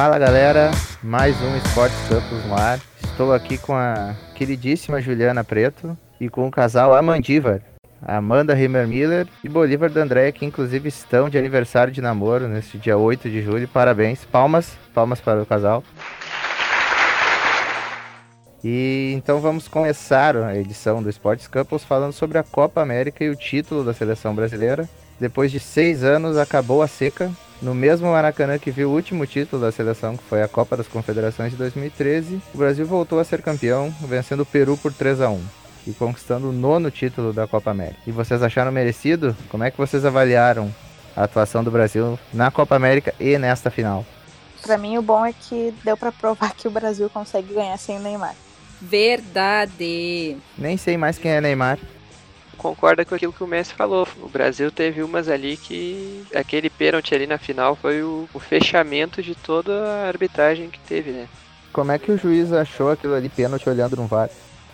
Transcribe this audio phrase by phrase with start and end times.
[0.00, 0.70] Fala galera,
[1.02, 2.78] mais um Esportes Campus no ar.
[3.02, 7.60] Estou aqui com a queridíssima Juliana Preto e com o casal Amandívar,
[8.00, 12.96] Amanda Rimmer Miller e Bolívar D'Andrea, que inclusive estão de aniversário de namoro neste dia
[12.96, 13.66] 8 de julho.
[13.66, 15.82] Parabéns, palmas, palmas para o casal.
[18.62, 23.30] E então vamos começar a edição do Esportes Couples falando sobre a Copa América e
[23.30, 24.88] o título da seleção brasileira.
[25.18, 27.32] Depois de seis anos, acabou a seca.
[27.60, 30.86] No mesmo Maracanã que viu o último título da seleção, que foi a Copa das
[30.86, 35.30] Confederações de 2013, o Brasil voltou a ser campeão, vencendo o Peru por 3 a
[35.30, 35.44] 1
[35.88, 38.00] e conquistando o nono título da Copa América.
[38.06, 39.36] E vocês acharam merecido?
[39.48, 40.72] Como é que vocês avaliaram
[41.16, 44.06] a atuação do Brasil na Copa América e nesta final?
[44.62, 47.96] Para mim, o bom é que deu para provar que o Brasil consegue ganhar sem
[47.96, 48.36] o Neymar.
[48.80, 50.36] Verdade.
[50.56, 51.78] Nem sei mais quem é Neymar
[52.58, 54.06] concorda com aquilo que o Messi falou.
[54.20, 59.22] O Brasil teve umas ali que aquele pênalti ali na final foi o, o fechamento
[59.22, 61.28] de toda a arbitragem que teve, né?
[61.72, 64.28] Como é que o juiz achou aquilo ali pênalti olhando no VAR?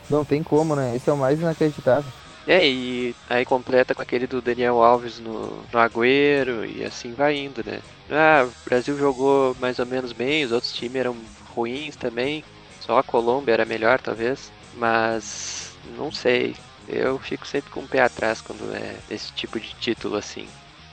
[0.08, 0.96] Não tem como, né?
[0.96, 2.10] Isso é o mais inacreditável.
[2.46, 7.36] É, e aí completa com aquele do Daniel Alves no, no Agüero e assim vai
[7.36, 7.80] indo, né?
[8.10, 11.16] Ah, o Brasil jogou mais ou menos bem, os outros times eram
[11.54, 12.44] ruins também,
[12.80, 16.54] só a Colômbia era melhor talvez, mas não sei.
[16.88, 20.46] Eu fico sempre com o pé atrás quando é esse tipo de título assim.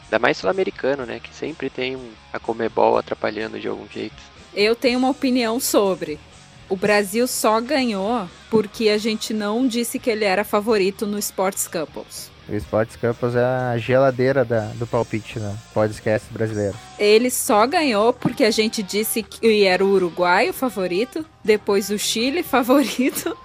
[0.05, 1.19] Ainda mais sul-americano, né?
[1.19, 1.97] Que sempre tem
[2.33, 4.15] a Comebol atrapalhando de algum jeito.
[4.53, 6.19] Eu tenho uma opinião sobre.
[6.67, 11.67] O Brasil só ganhou porque a gente não disse que ele era favorito no Sports
[11.67, 12.31] Couples.
[12.49, 15.57] O Sports Campos é a geladeira da, do palpite no né?
[15.73, 16.75] podcast brasileiro.
[16.97, 21.99] Ele só ganhou porque a gente disse que era o Uruguai o favorito, depois o
[21.99, 23.37] Chile favorito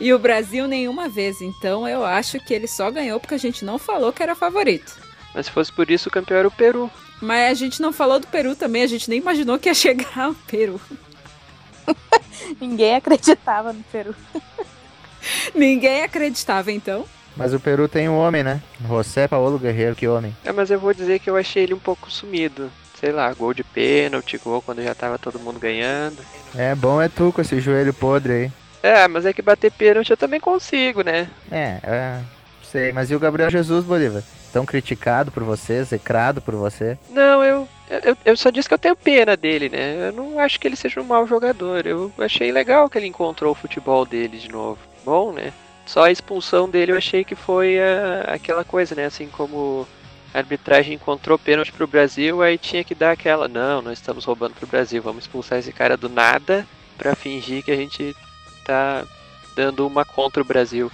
[0.00, 1.40] e o Brasil nenhuma vez.
[1.40, 4.94] Então eu acho que ele só ganhou porque a gente não falou que era favorito.
[5.34, 6.90] Mas se fosse por isso, o campeão era o Peru.
[7.22, 10.30] Mas a gente não falou do Peru também, a gente nem imaginou que ia chegar
[10.30, 10.80] o Peru.
[12.60, 14.14] Ninguém acreditava no Peru.
[15.54, 17.06] Ninguém acreditava, então.
[17.40, 18.60] Mas o Peru tem um homem, né?
[18.86, 20.36] José Paulo Guerreiro, que homem.
[20.44, 22.70] É, mas eu vou dizer que eu achei ele um pouco sumido.
[23.00, 26.18] Sei lá, gol de pênalti, gol quando já tava todo mundo ganhando.
[26.54, 28.52] É, bom é tu com esse joelho podre aí.
[28.82, 31.30] É, mas é que bater pênalti eu também consigo, né?
[31.50, 32.20] É, é
[32.70, 32.92] sei.
[32.92, 34.22] Mas e o Gabriel Jesus, Bolívar?
[34.52, 36.98] Tão criticado por você, execrado por você?
[37.10, 40.08] Não, eu, eu, eu só disse que eu tenho pena dele, né?
[40.08, 41.86] Eu não acho que ele seja um mau jogador.
[41.86, 44.78] Eu achei legal que ele encontrou o futebol dele de novo.
[45.04, 45.52] Bom, né?
[45.90, 49.06] Só a expulsão dele eu achei que foi a, aquela coisa, né?
[49.06, 49.88] Assim como
[50.32, 54.54] a arbitragem encontrou pênalti pro Brasil, aí tinha que dar aquela, não, nós estamos roubando
[54.54, 56.64] pro Brasil, vamos expulsar esse cara do nada
[56.96, 58.14] para fingir que a gente
[58.64, 59.04] tá
[59.56, 60.92] dando uma contra o Brasil,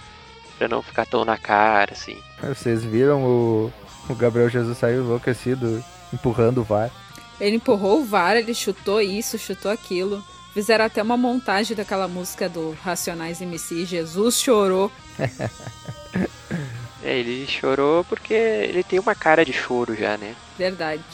[0.56, 2.16] para não ficar tão na cara, assim.
[2.42, 3.72] Vocês viram o,
[4.08, 6.90] o Gabriel Jesus saiu enlouquecido, empurrando o VAR.
[7.38, 10.24] Ele empurrou o VAR, ele chutou isso, chutou aquilo.
[10.56, 14.90] Fizeram até uma montagem daquela música do Racionais MC, Jesus chorou.
[17.04, 20.34] é, ele chorou porque ele tem uma cara de choro já, né?
[20.56, 21.04] Verdade.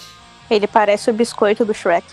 [0.49, 2.07] Ele parece o biscoito do Shrek.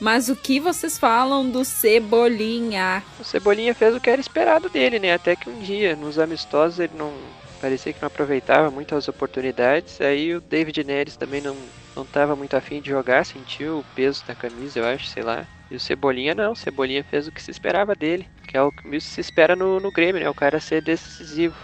[0.00, 3.04] Mas o que vocês falam do Cebolinha?
[3.20, 5.14] O Cebolinha fez o que era esperado dele, né?
[5.14, 7.14] Até que um dia, nos amistosos, ele não
[7.60, 10.00] parecia que não aproveitava muito as oportunidades.
[10.00, 11.56] Aí o David Neres também não
[11.94, 15.46] não estava muito afim de jogar, sentiu o peso da camisa, eu acho, sei lá.
[15.74, 18.70] E o Cebolinha não, o Cebolinha fez o que se esperava dele, que é o
[18.70, 20.30] que se espera no, no Grêmio, né?
[20.30, 21.56] O cara ser decisivo.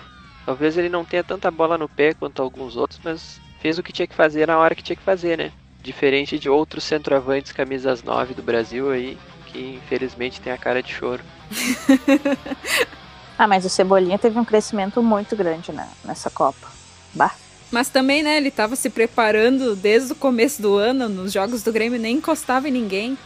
[0.45, 3.93] Talvez ele não tenha tanta bola no pé quanto alguns outros, mas fez o que
[3.93, 5.53] tinha que fazer na hora que tinha que fazer, né?
[5.81, 9.17] Diferente de outros centroavantes camisas 9 do Brasil aí,
[9.47, 11.23] que infelizmente tem a cara de choro.
[13.39, 16.67] ah, mas o Cebolinha teve um crescimento muito grande né, nessa Copa.
[17.15, 17.37] Bah.
[17.71, 21.73] Mas também, né, ele estava se preparando desde o começo do ano, nos jogos do
[21.73, 23.17] Grêmio nem encostava em ninguém.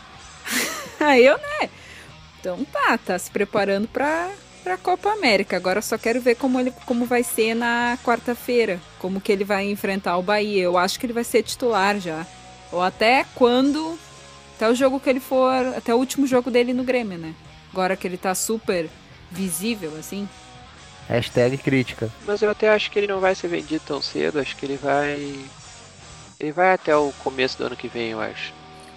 [1.01, 1.71] Aí eu, né?
[2.41, 4.31] Então tá, tá se preparando pra,
[4.63, 5.57] pra Copa América.
[5.57, 8.81] Agora só quero ver como, ele, como vai ser na quarta-feira.
[8.99, 10.63] Como que ele vai enfrentar o Bahia.
[10.63, 12.27] Eu acho que ele vai ser titular já.
[12.71, 13.99] Ou até quando.
[14.57, 15.75] Até o jogo que ele for.
[15.77, 17.35] Até o último jogo dele no Grêmio, né?
[17.73, 18.89] Agora que ele tá super
[19.31, 20.29] visível, assim.
[21.09, 22.11] Hashtag crítica.
[22.27, 24.39] Mas eu até acho que ele não vai ser vendido tão cedo.
[24.39, 25.39] Acho que ele vai.
[26.39, 28.53] Ele vai até o começo do ano que vem, eu acho.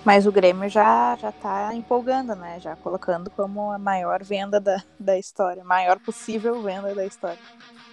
[0.08, 2.62] Mas o Grêmio já, já tá empolgando, né?
[2.62, 7.38] Já colocando como a maior venda da, da história, maior possível venda da história.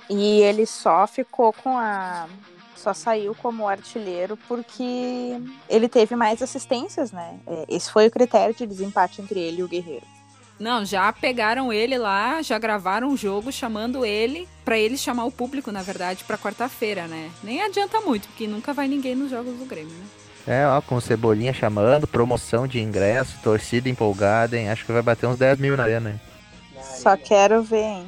[0.08, 2.28] E ele só ficou com a.
[2.76, 7.40] Só saiu como artilheiro porque ele teve mais assistências, né?
[7.49, 10.06] É, esse foi o critério de desempate entre ele e o Guerreiro.
[10.56, 15.32] Não, já pegaram ele lá, já gravaram um jogo chamando ele para ele chamar o
[15.32, 17.32] público, na verdade, para quarta-feira, né?
[17.43, 20.24] Nem adianta muito, porque nunca vai ninguém nos jogos do Grêmio, né?
[20.46, 24.70] É, ó, com Cebolinha chamando, promoção de ingresso, torcida empolgada, hein?
[24.70, 26.20] Acho que vai bater uns 10 mil na arena, hein?
[26.82, 28.06] Só quero ver, hein?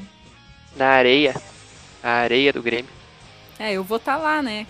[0.77, 1.35] Na areia.
[2.03, 2.91] A areia do Grêmio.
[3.59, 4.67] É, eu vou estar lá, né?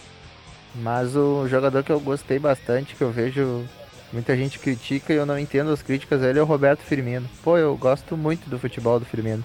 [0.74, 3.64] Mas o jogador que eu gostei bastante, que eu vejo
[4.12, 7.28] muita gente critica e eu não entendo as críticas dele, é o Roberto Firmino.
[7.42, 9.44] Pô, eu gosto muito do futebol do Firmino.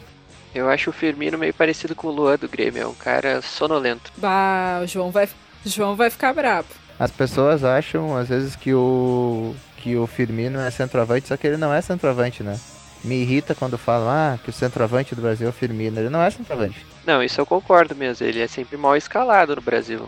[0.54, 2.84] Eu acho o Firmino meio parecido com o Luan do Grêmio.
[2.84, 4.12] É um cara sonolento.
[4.18, 5.26] Bah, o João vai,
[5.66, 6.68] o João vai ficar bravo.
[7.02, 11.58] As pessoas acham, às vezes, que o, que o Firmino é centroavante, só que ele
[11.58, 12.60] não é centroavante, né?
[13.04, 16.00] Me irrita quando falam, ah, que o centroavante do Brasil é o Firmino.
[16.00, 16.86] Ele não é centroavante.
[17.04, 18.24] Não, isso eu concordo mesmo.
[18.28, 20.08] Ele é sempre mal escalado no Brasil.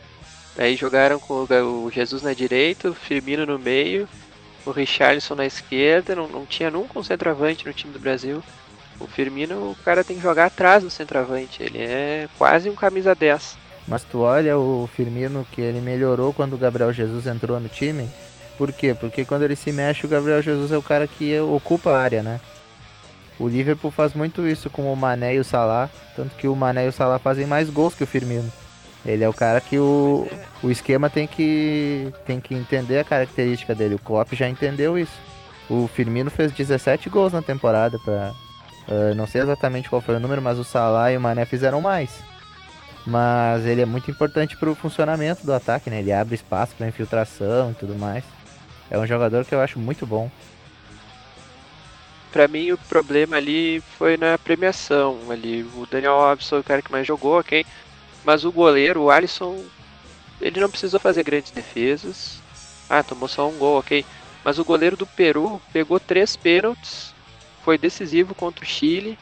[0.56, 4.08] Aí jogaram com o Jesus na direita, o Firmino no meio,
[4.64, 6.14] o Richarlison na esquerda.
[6.14, 8.44] Não, não tinha nunca um centroavante no time do Brasil.
[9.00, 11.64] O Firmino, o cara tem que jogar atrás do centroavante.
[11.64, 13.63] Ele é quase um camisa 10.
[13.88, 18.10] Mas tu olha o Firmino que ele melhorou quando o Gabriel Jesus entrou no time.
[18.58, 18.96] Por quê?
[18.98, 22.24] Porque quando ele se mexe, o Gabriel Jesus é o cara que ocupa a área,
[22.24, 22.40] né?
[23.40, 26.86] O Liverpool faz muito isso com o Mané e o Salah, tanto que o Mané
[26.86, 28.52] e o Salah fazem mais gols que o Firmino.
[29.06, 30.28] Ele é o cara que o,
[30.62, 33.96] o esquema tem que, tem que entender a característica dele.
[33.96, 35.20] O Klopp já entendeu isso.
[35.70, 38.32] O Firmino fez 17 gols na temporada para
[38.88, 41.82] uh, não sei exatamente qual foi o número, mas o Salah e o Mané fizeram
[41.82, 42.12] mais.
[43.06, 46.00] Mas ele é muito importante para o funcionamento do ataque, né?
[46.00, 48.24] Ele abre espaço para infiltração e tudo mais.
[48.90, 50.32] É um jogador que eu acho muito bom.
[52.32, 55.64] Para mim o problema ali foi na premiação ali.
[55.76, 57.66] O Daniel Alves foi o cara que mais jogou, ok?
[58.24, 59.64] Mas o goleiro, o Alisson,
[60.40, 62.42] ele não precisou fazer grandes defesas.
[62.90, 64.06] Ah, tomou só um gol, ok.
[64.44, 67.14] Mas o goleiro do Peru pegou três pênaltis,
[67.64, 69.18] foi decisivo contra o Chile.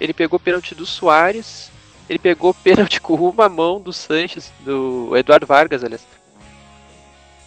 [0.00, 1.70] Ele pegou pênalti do Soares,
[2.10, 6.04] ele pegou pênalti com uma mão do Sanches, do Eduardo Vargas, aliás.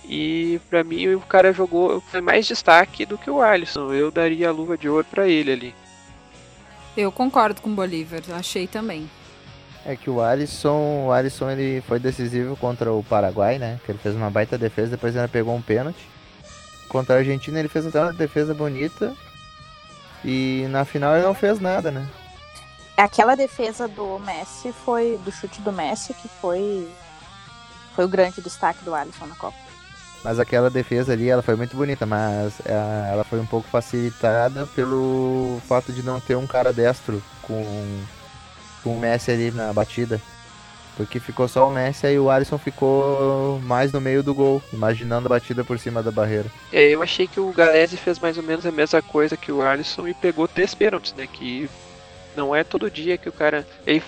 [0.05, 3.91] E para mim o cara jogou foi mais destaque do que o Alisson.
[3.91, 5.75] Eu daria a luva de ouro para ele ali.
[6.95, 9.09] Eu concordo com o Bolívar, achei também.
[9.85, 13.81] É que o Alisson, o Alisson ele foi decisivo contra o Paraguai, né?
[13.83, 16.07] Que ele fez uma baita defesa, depois ele pegou um pênalti.
[16.87, 19.13] Contra a Argentina ele fez até uma defesa bonita.
[20.23, 22.07] E na final ele não fez nada, né?
[22.95, 26.87] Aquela defesa do Messi foi do chute do Messi que foi
[27.95, 29.57] foi o grande destaque do Alisson na Copa.
[30.23, 34.65] Mas aquela defesa ali, ela foi muito bonita, mas é, ela foi um pouco facilitada
[34.67, 38.03] pelo fato de não ter um cara destro com
[38.83, 40.21] com o Messi ali na batida.
[40.95, 45.25] Porque ficou só o Messi e o Alisson ficou mais no meio do gol, imaginando
[45.25, 46.51] a batida por cima da barreira.
[46.71, 49.63] É, eu achei que o Galese fez mais ou menos a mesma coisa que o
[49.63, 51.25] Alisson e pegou três pênaltis, né?
[51.25, 51.67] Que
[52.35, 53.65] não é todo dia que o cara.
[53.85, 54.03] Ele,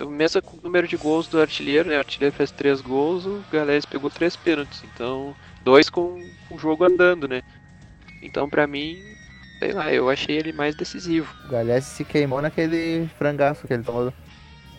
[0.00, 1.96] o mesmo número de gols do artilheiro, né?
[1.96, 4.82] O artilheiro fez três gols, o Galese pegou três pênaltis.
[4.94, 7.42] Então, dois com o jogo andando, né?
[8.22, 8.96] Então, pra mim,
[9.58, 11.32] sei lá, eu achei ele mais decisivo.
[11.46, 14.12] O Galhaço se queimou naquele frangaço que ele tomou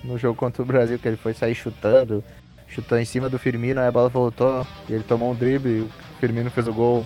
[0.04, 2.24] no jogo contra o Brasil, que ele foi sair chutando,
[2.68, 5.82] chutou em cima do Firmino, aí a bola voltou, e ele tomou um drible e
[5.82, 7.06] o Firmino fez o gol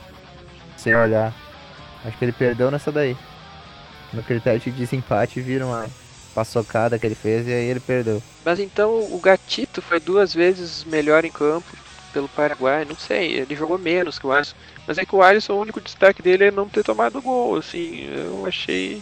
[0.78, 1.34] sem olhar.
[2.06, 3.16] Acho que ele perdeu nessa daí.
[4.14, 5.88] No critério de desempate viram uma
[6.34, 8.22] paçocada que ele fez e aí ele perdeu.
[8.46, 11.68] Mas então o Gatito foi duas vezes melhor em campo
[12.12, 14.56] pelo Paraguai, não sei, ele jogou menos que o Alisson.
[14.86, 18.08] Mas é que o Alisson, o único destaque dele é não ter tomado gol, assim,
[18.14, 19.02] eu achei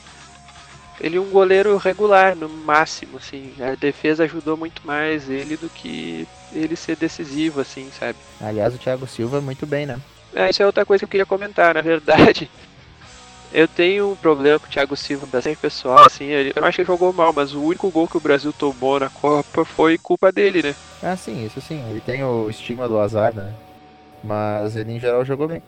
[1.00, 3.54] ele um goleiro regular no máximo, assim.
[3.60, 8.18] A defesa ajudou muito mais ele do que ele ser decisivo, assim, sabe?
[8.40, 10.00] Aliás, o Thiago Silva muito bem, né?
[10.34, 12.50] É, isso é outra coisa que eu queria comentar, na verdade.
[13.54, 16.82] Eu tenho um problema com o Thiago Silva, bastante pessoal, assim, eu não acho que
[16.82, 20.32] ele jogou mal, mas o único gol que o Brasil tomou na Copa foi culpa
[20.32, 20.76] dele, né?
[21.04, 21.84] Ah, sim, isso sim.
[21.90, 23.54] Ele tem o estigma do azar, né?
[24.24, 25.62] Mas ele em geral jogou bem.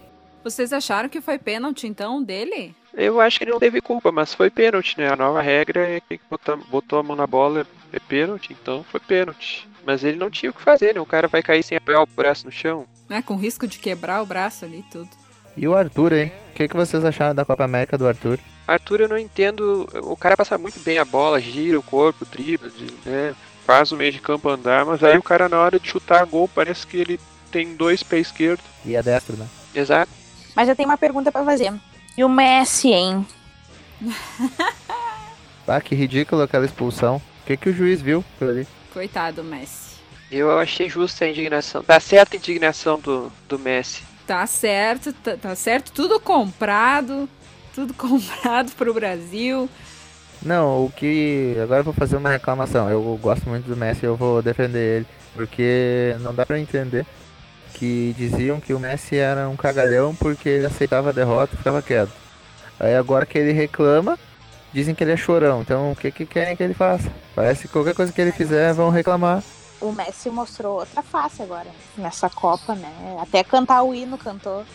[0.43, 2.75] Vocês acharam que foi pênalti então dele?
[2.93, 5.09] Eu acho que ele não teve culpa, mas foi pênalti, né?
[5.11, 8.99] A nova regra é que botou, botou a mão na bola é pênalti, então foi
[8.99, 9.67] pênalti.
[9.85, 11.01] Mas ele não tinha o que fazer, né?
[11.01, 12.85] O cara vai cair sem apoiar o braço no chão.
[13.09, 15.09] É, com risco de quebrar o braço ali e tudo.
[15.55, 16.31] E o Arthur, hein?
[16.51, 18.39] O que, que vocês acharam da Copa América do Arthur?
[18.67, 19.87] Arthur, eu não entendo.
[20.03, 22.71] O cara passa muito bem a bola, gira o corpo, dribla,
[23.05, 23.35] né?
[23.65, 26.49] Faz o meio de campo andar, mas aí o cara na hora de chutar gol
[26.53, 27.19] parece que ele
[27.51, 28.61] tem dois pés esquerdo.
[28.85, 29.47] E é destro, né?
[29.73, 30.11] Exato.
[30.55, 31.73] Mas eu tenho uma pergunta para fazer.
[32.17, 33.25] E o Messi, hein?
[35.67, 37.17] ah, que ridículo aquela expulsão.
[37.17, 38.67] O que, que o juiz viu por ali?
[38.93, 39.97] Coitado Messi.
[40.31, 41.83] Eu achei justa a indignação.
[41.83, 44.03] Tá certa a indignação do, do Messi.
[44.25, 45.91] Tá certo, tá, tá certo.
[45.91, 47.27] Tudo comprado.
[47.73, 49.69] Tudo comprado pro Brasil.
[50.41, 51.55] Não, o que.
[51.61, 52.89] Agora eu vou fazer uma reclamação.
[52.89, 55.07] Eu gosto muito do Messi eu vou defender ele.
[55.33, 57.05] Porque não dá pra entender
[57.73, 61.81] que diziam que o Messi era um cagalhão porque ele aceitava a derrota e ficava
[61.81, 62.11] quieto.
[62.79, 64.17] Aí agora que ele reclama,
[64.71, 65.61] dizem que ele é chorão.
[65.61, 67.11] Então o que, que querem que ele faça?
[67.35, 69.43] Parece que qualquer coisa que ele fizer vão reclamar.
[69.83, 73.17] O Messi mostrou outra face agora nessa Copa, né?
[73.21, 74.65] Até cantar o hino cantou.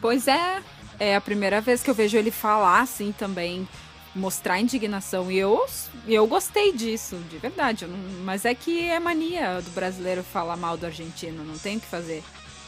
[0.00, 0.60] Pois é,
[0.98, 3.68] é a primeira vez que eu vejo ele falar assim também,
[4.12, 5.30] mostrar indignação.
[5.30, 5.64] E eu,
[6.04, 7.86] eu gostei disso, de verdade.
[7.86, 11.80] Não, mas é que é mania do brasileiro falar mal do argentino, não tem o
[11.80, 12.24] que fazer.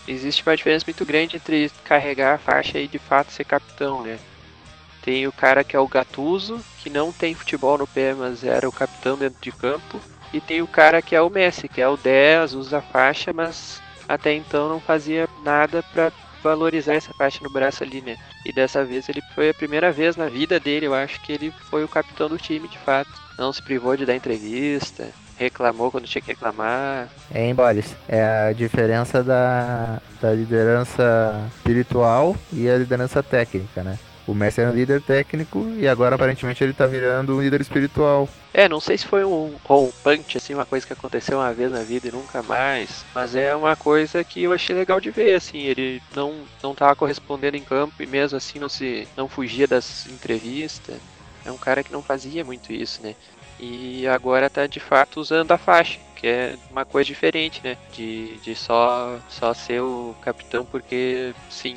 [0.07, 4.21] Existe uma diferença muito grande entre carregar a faixa e de fato ser capitão, né?
[5.03, 8.69] Tem o cara que é o Gatuso, que não tem futebol no pé, mas era
[8.69, 10.01] o capitão dentro de campo.
[10.33, 13.33] E tem o cara que é o Messi, que é o 10, usa a faixa,
[13.33, 16.11] mas até então não fazia nada para
[16.43, 18.17] valorizar essa faixa no braço ali, né?
[18.45, 21.53] E dessa vez ele foi a primeira vez na vida dele, eu acho que ele
[21.71, 23.11] foi o capitão do time de fato.
[23.39, 25.09] Não se privou de dar entrevista,
[25.39, 27.09] reclamou quando tinha que reclamar.
[27.33, 27.95] É, hein, Boris?
[28.09, 33.99] É a diferença da, da liderança espiritual e a liderança técnica, né?
[34.27, 38.29] O Messi era um líder técnico e agora aparentemente ele tá virando um líder espiritual.
[38.55, 41.83] É, não sei se foi um rompante, assim, uma coisa que aconteceu uma vez na
[41.83, 43.05] vida e nunca mais.
[43.15, 46.95] Mas é uma coisa que eu achei legal de ver, assim, ele não, não tava
[46.95, 50.97] correspondendo em campo e mesmo assim não se não fugia das entrevistas.
[51.45, 53.17] É um cara que não fazia muito isso, né?
[53.59, 57.77] E agora tá de fato usando a faixa, que é uma coisa diferente, né?
[57.93, 61.77] De, de só, só ser o capitão porque sim,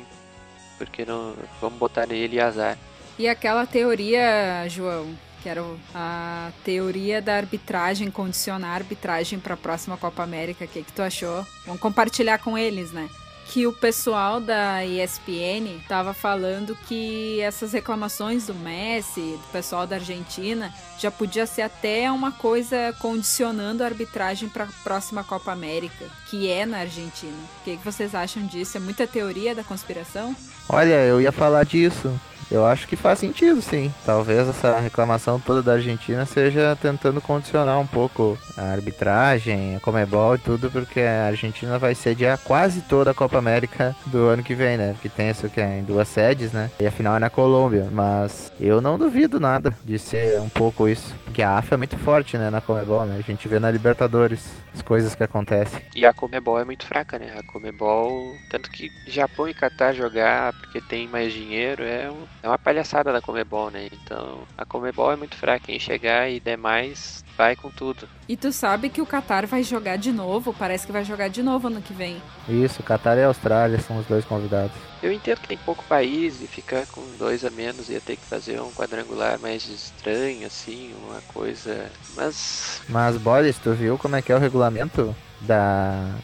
[0.78, 2.76] porque não vamos botar nele azar.
[3.18, 5.62] E aquela teoria, João, que era
[5.94, 10.92] a teoria da arbitragem, condicionar a arbitragem para a próxima Copa América, o que, que
[10.92, 11.46] tu achou?
[11.64, 13.08] Vamos compartilhar com eles, né?
[13.56, 19.96] Que o pessoal da ESPN estava falando que essas reclamações do Messi, do pessoal da
[19.96, 26.04] Argentina, já podia ser até uma coisa condicionando a arbitragem para a próxima Copa América,
[26.28, 27.32] que é na Argentina.
[27.32, 28.76] O que, que vocês acham disso?
[28.76, 30.36] É muita teoria da conspiração?
[30.68, 32.12] Olha, eu ia falar disso.
[32.50, 33.92] Eu acho que faz sentido, sim.
[34.04, 40.36] Talvez essa reclamação toda da Argentina seja tentando condicionar um pouco a arbitragem, a Comebol
[40.36, 44.54] e tudo, porque a Argentina vai sediar quase toda a Copa América do ano que
[44.54, 44.92] vem, né?
[44.92, 46.70] Porque tem isso que é em duas sedes, né?
[46.80, 47.88] E a final é na Colômbia.
[47.90, 51.14] Mas eu não duvido nada de ser um pouco isso.
[51.24, 52.50] Porque a AFA é muito forte, né?
[52.50, 53.16] Na Comebol, né?
[53.18, 55.80] A gente vê na Libertadores as coisas que acontecem.
[55.94, 57.34] E a Comebol é muito fraca, né?
[57.38, 62.48] A Comebol, tanto que Japão e Catar jogar porque tem mais dinheiro, é um é
[62.48, 63.88] uma palhaçada da Comebol, né?
[63.92, 65.66] Então a Comebol é muito fraca.
[65.66, 68.08] Quem chegar e der mais, vai com tudo.
[68.28, 70.54] E tu sabe que o Qatar vai jogar de novo?
[70.54, 72.22] Parece que vai jogar de novo ano que vem.
[72.48, 74.76] Isso, Qatar e Austrália são os dois convidados.
[75.02, 78.24] Eu entendo que tem pouco país e ficar com dois a menos ia ter que
[78.24, 81.90] fazer um quadrangular mais estranho, assim, uma coisa.
[82.14, 82.80] Mas.
[82.88, 86.14] Mas, Boris, tu viu como é que é o regulamento da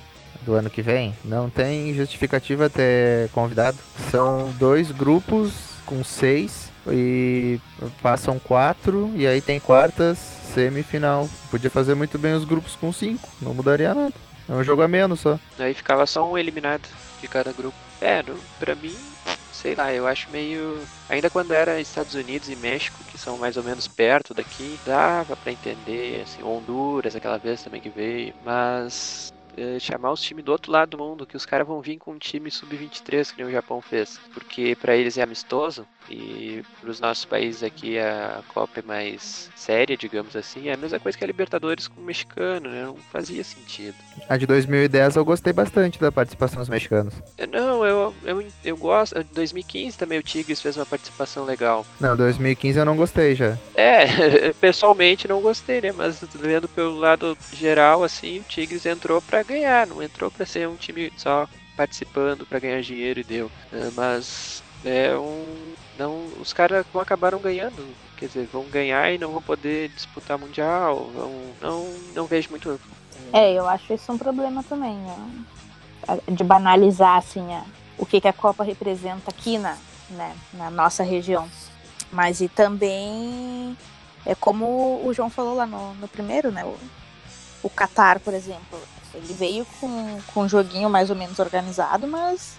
[0.42, 1.14] do ano que vem?
[1.24, 3.78] Não tem justificativa ter convidado.
[4.10, 7.60] São dois grupos com seis e
[8.00, 10.18] passam quatro e aí tem quartas,
[10.54, 11.28] semifinal.
[11.50, 14.14] Podia fazer muito bem os grupos com cinco, não mudaria nada.
[14.48, 15.38] É um jogo a menos só.
[15.58, 16.88] Aí ficava só um eliminado
[17.20, 17.76] de cada grupo.
[18.00, 18.22] É,
[18.58, 18.96] pra mim,
[19.52, 20.80] sei lá, eu acho meio.
[21.08, 25.36] Ainda quando era Estados Unidos e México, que são mais ou menos perto daqui, dava
[25.36, 30.52] para entender, assim, Honduras aquela vez também que veio, mas é, chamar os times do
[30.52, 33.46] outro lado do mundo, que os caras vão vir com um time sub-23 que nem
[33.46, 38.42] o Japão fez, porque para eles é amistoso e para os nossos países aqui a
[38.48, 42.04] Copa é mais séria, digamos assim, é a mesma coisa que a Libertadores com o
[42.04, 42.84] mexicano, né?
[42.84, 43.94] Não fazia sentido.
[44.28, 47.14] A de 2010 eu gostei bastante da participação dos mexicanos.
[47.38, 49.18] É, não, eu, eu, eu gosto.
[49.18, 51.86] Em 2015 também o Tigres fez uma participação legal.
[52.00, 53.56] Não, 2015 eu não gostei já.
[53.74, 55.92] É, pessoalmente não gostei, né?
[55.92, 60.68] Mas vendo pelo lado geral, assim, o Tigres entrou para ganhar, não entrou para ser
[60.68, 63.50] um time só participando para ganhar dinheiro e deu.
[63.72, 67.86] É, mas é um não os caras acabaram ganhando.
[68.16, 72.78] Quer dizer vão ganhar e não vão poder disputar mundial vão, não não vejo muito
[73.32, 75.16] é eu acho isso um problema também né?
[76.30, 77.64] de banalizar assim a,
[77.96, 79.76] o que, que a Copa representa aqui na
[80.12, 81.48] né, na nossa região.
[82.10, 83.76] Mas e também
[84.24, 86.64] é como o João falou lá no, no primeiro né?
[86.64, 86.76] O,
[87.62, 88.78] o Qatar por exemplo
[89.14, 92.56] ele veio com, com um joguinho mais ou menos organizado mas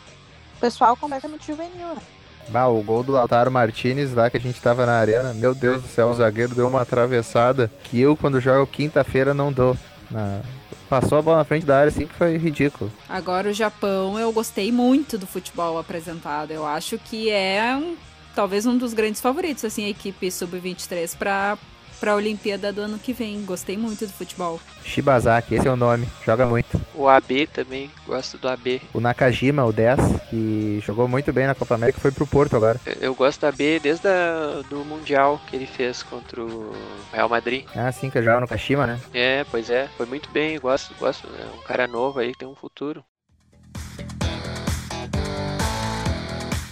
[0.63, 2.01] pessoal completamente juvenil né?
[2.47, 5.81] Bah, o gol do Lautaro Martinez lá que a gente tava na arena, meu Deus
[5.81, 9.77] do céu, o zagueiro deu uma atravessada que eu, quando jogo quinta-feira, não dou.
[10.11, 10.41] Na...
[10.89, 12.91] Passou a bola na frente da área assim que foi ridículo.
[13.07, 16.51] Agora o Japão, eu gostei muito do futebol apresentado.
[16.51, 17.95] Eu acho que é um,
[18.35, 21.57] talvez um dos grandes favoritos, assim, a equipe sub-23 para
[22.03, 23.45] pra Olimpíada do ano que vem.
[23.45, 24.59] Gostei muito do futebol.
[24.83, 26.79] Shibazaki, esse é o nome, joga muito.
[26.93, 28.81] O AB também, gosto do AB.
[28.93, 29.97] O Nakajima, o 10,
[30.29, 32.77] que jogou muito bem na Copa América, foi pro Porto agora.
[32.85, 36.73] Eu- Eu gosto do AB desde a, do Mundial que ele fez contra o
[37.13, 37.63] Real Madrid.
[37.73, 38.99] Ah, sim, que joga no Kashima, né?
[39.13, 41.25] É, pois é, foi muito bem, gosto, gosto.
[41.39, 43.01] É um cara novo aí que tem um futuro.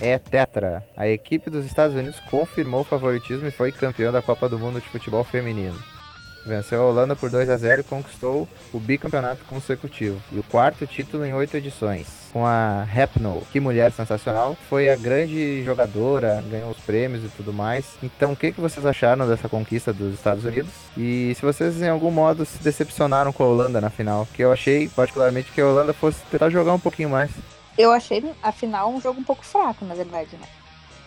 [0.01, 0.84] É Tetra.
[0.98, 4.81] A equipe dos Estados Unidos confirmou o favoritismo e foi campeã da Copa do Mundo
[4.81, 5.77] de Futebol Feminino.
[6.43, 10.88] Venceu a Holanda por 2 a 0 e conquistou o bicampeonato consecutivo e o quarto
[10.88, 12.08] título em oito edições.
[12.34, 17.53] Com a Rapnoe, que mulher sensacional, foi a grande jogadora, ganhou os prêmios e tudo
[17.53, 17.86] mais.
[18.01, 20.72] Então, o que, que vocês acharam dessa conquista dos Estados Unidos?
[20.98, 24.27] E se vocês, em algum modo, se decepcionaram com a Holanda na final?
[24.34, 27.29] Que eu achei, particularmente, que a Holanda fosse tentar jogar um pouquinho mais.
[27.78, 30.48] Eu achei, afinal, um jogo um pouco fraco, na verdade, né?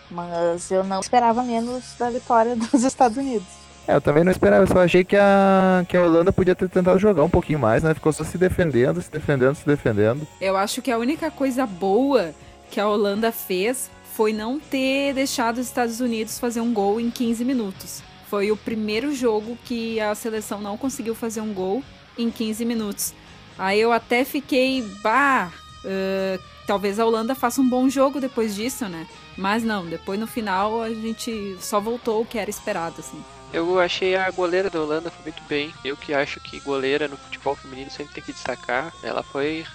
[0.09, 3.47] Mas eu não esperava menos da vitória dos Estados Unidos.
[3.87, 6.67] É, eu também não esperava, eu só achei que a, que a Holanda podia ter
[6.67, 7.93] tentado jogar um pouquinho mais, né?
[7.93, 10.27] Ficou só se defendendo, se defendendo, se defendendo.
[10.41, 12.33] Eu acho que a única coisa boa
[12.71, 17.11] que a Holanda fez foi não ter deixado os Estados Unidos fazer um gol em
[17.11, 18.01] 15 minutos.
[18.27, 21.83] Foi o primeiro jogo que a seleção não conseguiu fazer um gol
[22.17, 23.13] em 15 minutos.
[23.57, 25.51] Aí eu até fiquei, bah,
[25.85, 29.07] ah, talvez a Holanda faça um bom jogo depois disso, né?
[29.37, 33.23] Mas não, depois no final a gente só voltou o que era esperado, assim.
[33.53, 35.73] Eu achei a goleira da Holanda foi muito bem.
[35.83, 38.93] Eu que acho que goleira no futebol feminino sempre tem que destacar.
[39.01, 39.65] Ela foi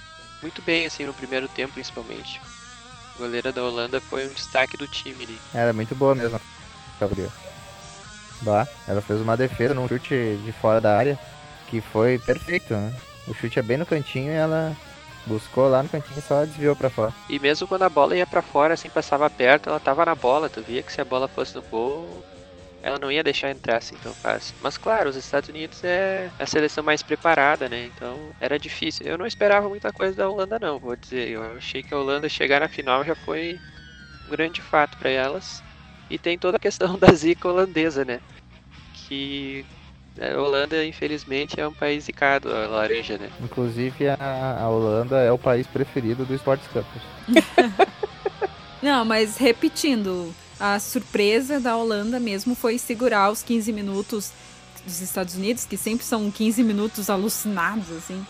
[0.42, 2.40] muito bem, assim, no primeiro tempo, principalmente.
[3.14, 5.38] A goleira da Holanda foi um destaque do time ali.
[5.54, 6.40] Era muito boa mesmo,
[7.00, 7.30] Gabriel.
[8.42, 11.18] Bah, ela fez uma defesa num chute de fora da área
[11.68, 12.94] que foi perfeito, né?
[13.28, 14.76] O chute é bem no cantinho e ela
[15.26, 17.12] buscou lá no cantinho e só desviou pra fora.
[17.28, 20.48] E mesmo quando a bola ia pra fora, assim, passava perto, ela tava na bola.
[20.48, 22.24] Tu via que se a bola fosse no gol,
[22.82, 24.54] ela não ia deixar entrar assim tão fácil.
[24.62, 27.90] Mas claro, os Estados Unidos é a seleção mais preparada, né?
[27.94, 29.06] Então era difícil.
[29.06, 31.28] Eu não esperava muita coisa da Holanda, não, vou dizer.
[31.28, 33.58] Eu achei que a Holanda chegar na final já foi
[34.26, 35.62] um grande fato pra elas.
[36.08, 38.20] E tem toda a questão da zica holandesa, né?
[38.94, 39.64] Que
[40.18, 43.30] a Holanda, infelizmente, é um país zicado, a laranja, né?
[43.42, 47.02] Inclusive a, a Holanda é o país preferido do Sports Campus.
[48.82, 54.32] Não, mas repetindo, a surpresa da Holanda mesmo foi segurar os 15 minutos
[54.84, 58.24] dos Estados Unidos, que sempre são 15 minutos alucinados, assim.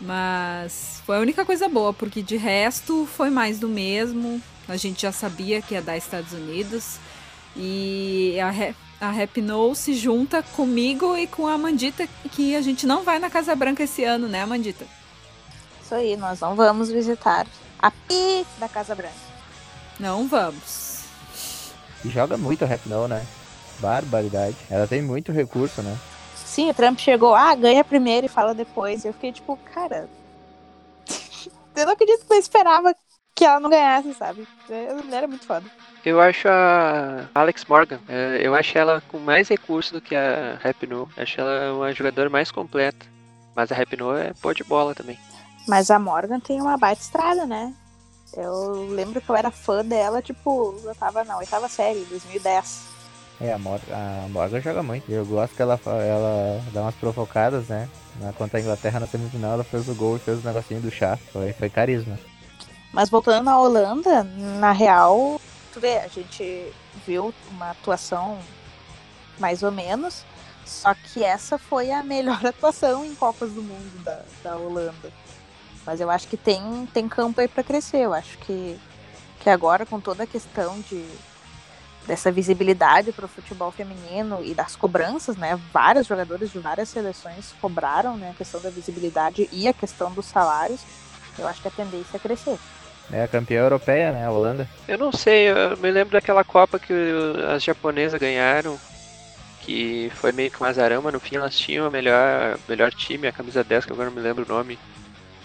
[0.00, 4.40] Mas foi a única coisa boa, porque de resto foi mais do mesmo.
[4.66, 6.96] A gente já sabia que ia dar Estados Unidos.
[7.56, 12.86] E a, Re- a Rapinoe se junta comigo e com a Amandita, que a gente
[12.86, 14.86] não vai na Casa Branca esse ano, né, Amandita?
[15.82, 17.44] Isso aí, nós não vamos visitar
[17.80, 19.16] a Pi da Casa Branca.
[19.98, 21.00] Não vamos.
[22.04, 23.26] E joga muito a Rapnoe, né?
[23.80, 24.56] Barbaridade.
[24.70, 25.98] Ela tem muito recurso, né?
[26.36, 29.04] Sim, o Trump chegou, ah, ganha primeiro e fala depois.
[29.04, 30.08] E eu fiquei tipo, cara.
[31.74, 32.94] eu não acredito que eu esperava
[33.34, 34.46] que ela não ganhasse, sabe?
[34.70, 35.68] Ela era muito foda.
[36.04, 40.58] Eu acho a Alex Morgan, é, eu acho ela com mais recurso do que a
[40.60, 41.06] Rapinoe.
[41.16, 43.06] Acho ela uma jogadora mais completa.
[43.54, 45.18] Mas a Rapinoe é pô de bola também.
[45.68, 47.72] Mas a Morgan tem uma baita estrada, né?
[48.36, 52.90] Eu lembro que eu era fã dela, tipo, eu tava na oitava série, 2010.
[53.40, 55.10] É, a, Mor a Morgan joga muito.
[55.10, 57.88] Eu gosto que ela, ela dá umas provocadas, né?
[58.20, 60.90] Na, contra a Inglaterra na semifinal, ela fez o gol e fez o negocinho do
[60.90, 61.18] chá.
[61.32, 62.18] Foi, foi carisma.
[62.92, 64.24] Mas voltando na Holanda,
[64.58, 65.40] na real,
[65.72, 66.72] tu vê, a gente
[67.06, 68.38] viu uma atuação
[69.38, 70.24] mais ou menos,
[70.64, 75.12] só que essa foi a melhor atuação em Copas do Mundo da, da Holanda.
[75.84, 77.98] Mas eu acho que tem, tem campo aí para crescer.
[77.98, 78.78] Eu acho que,
[79.40, 81.04] que agora, com toda a questão de
[82.06, 85.58] dessa visibilidade para o futebol feminino e das cobranças, né?
[85.72, 90.26] Vários jogadores de várias seleções cobraram né, a questão da visibilidade e a questão dos
[90.26, 90.80] salários.
[91.38, 92.58] Eu acho que a tendência é crescer.
[93.12, 94.24] É a campeã europeia, né?
[94.24, 94.66] A Holanda.
[94.88, 96.92] Eu não sei, eu me lembro daquela Copa que
[97.54, 98.78] as japonesas ganharam,
[99.60, 103.28] que foi meio que um azarão, mas no fim elas tinham o melhor, melhor time,
[103.28, 104.78] a camisa 10, que agora não me lembro o nome,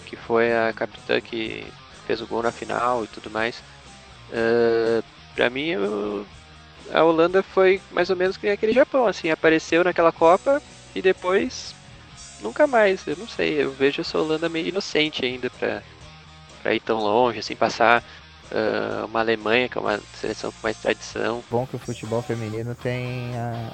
[0.06, 1.66] que foi a capitã que
[2.06, 3.62] fez o gol na final e tudo mais.
[4.30, 5.04] Uh,
[5.36, 6.26] pra mim, eu-
[6.92, 10.62] a Holanda foi mais ou menos que aquele Japão, assim, apareceu naquela Copa
[10.96, 11.76] e depois
[12.42, 15.82] nunca mais, eu não sei, eu vejo essa Holanda meio inocente ainda pra,
[16.68, 18.04] pra ir tão longe, assim, passar
[18.52, 21.42] ah, uma Alemanha, que é uma seleção com mais tradição.
[21.50, 23.72] Bom que o futebol feminino tem a,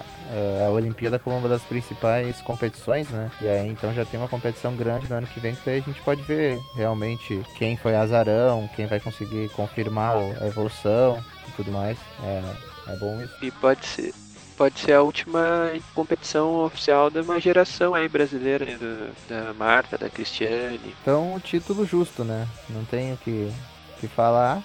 [0.67, 3.31] a, Olimpíada como uma das principais competições, né?
[3.41, 5.81] E aí então já tem uma competição grande no ano que vem, que daí a
[5.81, 11.71] gente pode ver realmente quem foi azarão, quem vai conseguir confirmar a evolução e tudo
[11.71, 11.97] mais.
[12.23, 13.33] É, é bom isso.
[13.41, 14.22] E pode ser.
[14.53, 18.77] Pode ser a última competição oficial de uma geração aí brasileira, né?
[18.77, 20.95] Do, da Marta, da Cristiane.
[21.01, 22.47] Então, título justo, né?
[22.69, 23.51] Não tenho que,
[23.99, 24.63] que falar.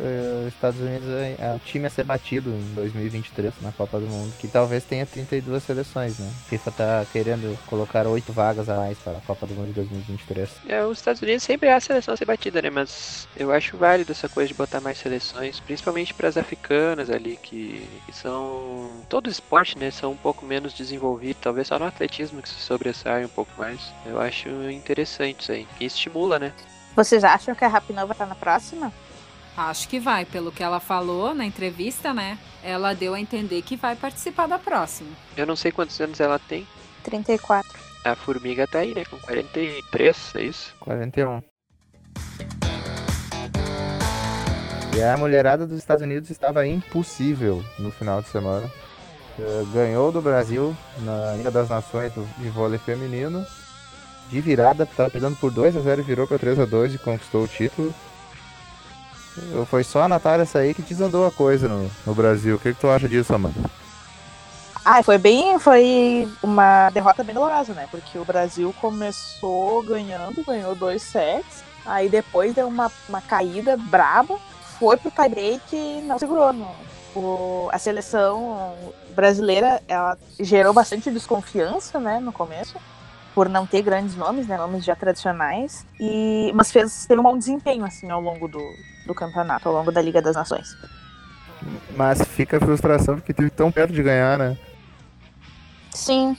[0.00, 4.00] Eh, Os Estados Unidos é, é o time a ser batido em 2023 na Copa
[4.00, 6.30] do Mundo, que talvez tenha 32 seleções, né?
[6.46, 9.74] A FIFA tá querendo colocar oito vagas a mais para a Copa do Mundo de
[9.74, 10.48] 2023.
[10.68, 12.70] É, os Estados Unidos sempre é a seleção a ser batida, né?
[12.70, 17.38] Mas eu acho válido essa coisa de botar mais seleções, principalmente para as africanas ali,
[17.42, 18.90] que, que são.
[19.08, 19.90] Todo esporte, né?
[19.90, 23.80] São um pouco menos desenvolvidos, talvez só no atletismo que se sobressai um pouco mais.
[24.06, 26.52] Eu acho interessante isso aí, que estimula, né?
[26.96, 28.92] Vocês acham que a Rapinoe vai estar na próxima?
[29.68, 32.38] Acho que vai, pelo que ela falou na entrevista, né?
[32.64, 35.10] Ela deu a entender que vai participar da próxima.
[35.36, 36.66] Eu não sei quantos anos ela tem.
[37.04, 37.78] 34.
[38.02, 39.04] A formiga tá aí, né?
[39.04, 40.74] Com 43, é isso?
[40.80, 41.42] 41.
[44.96, 48.70] E a mulherada dos Estados Unidos estava impossível no final de semana.
[49.38, 53.44] Eh, Ganhou do Brasil na Liga das Nações do, de vôlei feminino.
[54.30, 56.98] De virada, estava perdendo por 2 a 0 e virou para 3 a 2 e
[56.98, 57.94] conquistou o título.
[59.66, 62.56] Foi só a Natália sair que desandou a coisa no, no Brasil.
[62.56, 63.70] O que, que tu acha disso, Amanda?
[64.84, 65.58] Ah, foi bem.
[65.58, 67.86] Foi uma derrota bem dolorosa, né?
[67.90, 71.62] Porque o Brasil começou ganhando, ganhou dois sets.
[71.84, 74.38] Aí depois deu uma, uma caída braba.
[74.78, 76.52] Foi pro tie-break e não segurou.
[76.52, 76.68] No,
[77.14, 78.74] o, a seleção
[79.14, 82.18] brasileira ela gerou bastante desconfiança, né?
[82.18, 82.76] No começo.
[83.34, 84.56] Por não ter grandes nomes, né?
[84.56, 85.86] Nomes já tradicionais.
[86.00, 88.60] E, mas fez, teve um bom desempenho, assim, ao longo do,
[89.06, 90.76] do campeonato, ao longo da Liga das Nações.
[91.96, 94.56] Mas fica a frustração porque teve tão perto de ganhar, né?
[95.92, 96.36] Sim.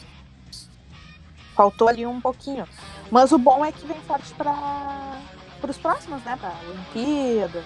[1.56, 2.67] Faltou ali um pouquinho.
[3.12, 5.19] Mas o bom é que vem forte para
[5.67, 6.38] os próximos, né?
[6.39, 7.63] Pra Olimpíada.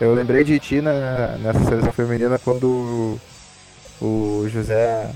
[0.00, 3.18] Eu lembrei de ti na, nessa seleção feminina quando
[4.00, 5.10] o, o José.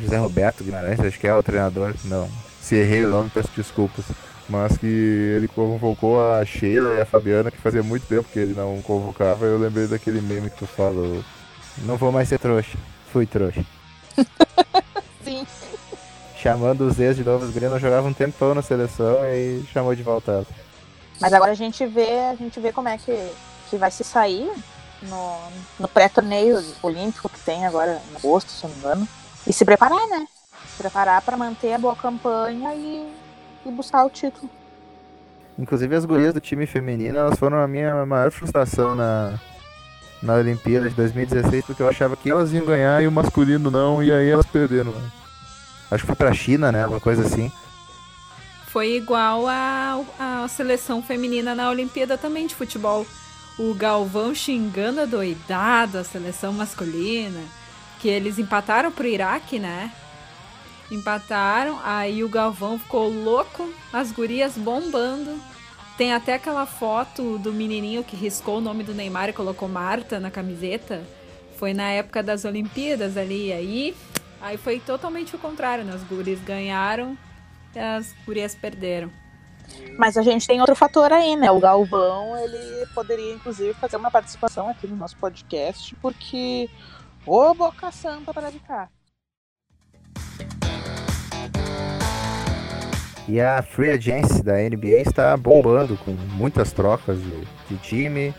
[0.00, 1.94] José Roberto Guimarães, acho que é o treinador.
[2.04, 2.26] Não,
[2.58, 4.06] se errei o nome, peço desculpas.
[4.48, 8.54] Mas que ele convocou a Sheila e a Fabiana, que fazia muito tempo que ele
[8.54, 9.46] não convocava.
[9.46, 11.24] Eu lembrei daquele meme que tu falou.
[11.78, 12.76] Não vou mais ser trouxa.
[13.10, 13.64] Fui trouxa.
[15.24, 15.46] Sim.
[16.36, 20.02] Chamando os ex de novo, os gringos jogavam um tempão na seleção e chamou de
[20.02, 20.32] volta.
[20.32, 20.46] elas.
[21.20, 23.16] Mas agora a gente vê, a gente vê como é que,
[23.70, 24.50] que vai se sair
[25.02, 25.38] no,
[25.78, 29.08] no pré-torneio olímpico que tem agora em agosto, se não me engano.
[29.46, 30.26] E se preparar, né?
[30.70, 33.08] Se preparar para manter a boa campanha e,
[33.68, 34.48] e buscar o título.
[35.58, 39.38] Inclusive as gurias do time feminino, elas foram a minha maior frustração na,
[40.22, 44.02] na Olimpíada de 2016, porque eu achava que elas iam ganhar e o masculino não,
[44.02, 44.90] e aí elas perderam.
[44.90, 45.10] né?
[45.90, 46.82] Acho que foi pra China, né?
[46.82, 47.52] Alguma coisa assim.
[48.66, 53.06] Foi igual a, a seleção feminina na Olimpíada também de futebol.
[53.56, 57.40] O Galvão xingando a doidado a seleção masculina.
[58.00, 59.92] Que eles empataram pro Iraque, né?
[60.94, 65.40] Empataram, aí o Galvão ficou louco, as gurias bombando.
[65.96, 70.18] Tem até aquela foto do menininho que riscou o nome do Neymar e colocou Marta
[70.18, 71.02] na camiseta.
[71.56, 73.94] Foi na época das Olimpíadas ali, aí
[74.40, 75.94] aí foi totalmente o contrário, né?
[75.94, 77.16] As gurias ganharam
[77.74, 79.10] e as gurias perderam.
[79.98, 81.50] Mas a gente tem outro fator aí, né?
[81.50, 86.68] O Galvão, ele poderia, inclusive, fazer uma participação aqui no nosso podcast, porque
[87.26, 88.88] ô boca santa para de cá.
[93.26, 98.34] E a Free Agency da NBA está bombando com muitas trocas de, de time.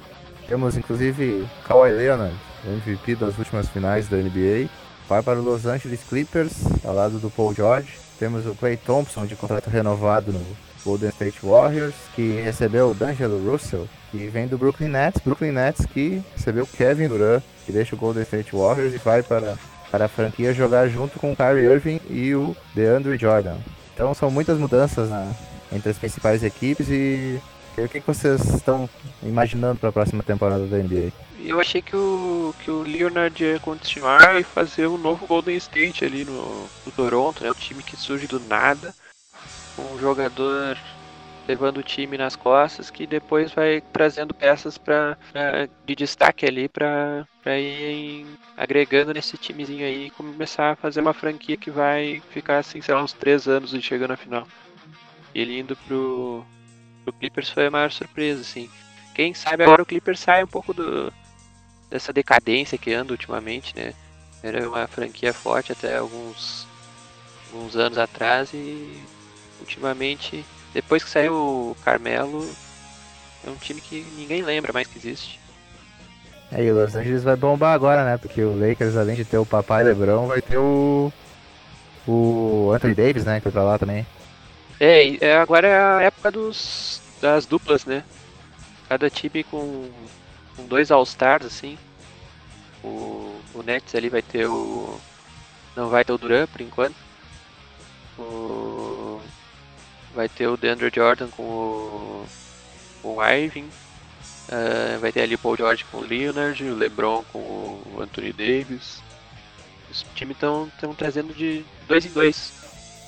[0.47, 4.69] Temos inclusive Kawhi Leonard, o MVP das últimas finais da NBA.
[5.09, 7.97] Vai para o Los Angeles Clippers, ao lado do Paul George.
[8.19, 10.41] Temos o Clay Thompson de contrato renovado no
[10.85, 15.19] Golden State Warriors, que recebeu o D'Angelo Russell, que vem do Brooklyn Nets.
[15.23, 19.57] Brooklyn Nets que recebeu Kevin Durant, que deixa o Golden State Warriors e vai para,
[19.91, 23.57] para a franquia jogar junto com o Kyrie Irving e o DeAndre Jordan.
[23.95, 25.31] Então são muitas mudanças na-
[25.71, 27.41] entre as principais equipes e
[27.77, 28.89] o que vocês estão
[29.23, 31.11] imaginando para a próxima temporada da NBA?
[31.43, 36.05] Eu achei que o, que o Leonard ia continuar e fazer um novo Golden State
[36.05, 37.49] ali no, no Toronto, né?
[37.51, 38.93] Um time que surge do nada.
[39.77, 40.77] Um jogador
[41.47, 46.67] levando o time nas costas que depois vai trazendo peças pra, pra- de destaque ali
[46.67, 52.21] pra ir em- agregando nesse timezinho aí e começar a fazer uma franquia que vai
[52.29, 54.47] ficar assim, sei lá, uns três anos e chegando na final.
[55.33, 56.43] Ele indo pro,
[57.03, 58.69] pro Clippers foi a maior surpresa, assim.
[59.13, 61.11] Quem sabe agora o Clippers sai um pouco do,
[61.89, 63.93] dessa decadência que anda ultimamente, né?
[64.41, 66.67] Era uma franquia forte até alguns,
[67.51, 69.01] alguns anos atrás e
[69.59, 72.45] ultimamente, depois que saiu o Carmelo,
[73.47, 75.39] é um time que ninguém lembra mais que existe.
[76.51, 78.17] Aí o Los Angeles vai bombar agora, né?
[78.17, 81.11] Porque o Lakers, além de ter o papai Lebron, vai ter o.
[82.05, 83.37] O Anthony Davis, né?
[83.37, 84.05] Que foi pra lá também.
[84.77, 88.03] É, é, agora é a época dos, das duplas, né?
[88.89, 89.89] Cada time com,
[90.57, 91.77] com dois All-Stars, assim.
[92.83, 94.99] O, o Nets ali vai ter o.
[95.73, 96.95] Não vai ter o Duran por enquanto.
[98.19, 98.94] O,
[100.15, 102.25] vai ter o DeAndre Jordan com o,
[103.01, 103.69] com o Irving.
[104.47, 108.31] Uh, vai ter ali o Paul George com o Leonard, o LeBron com o Anthony
[108.31, 109.01] Davis.
[109.91, 112.53] Os times estão trazendo de dois em dois.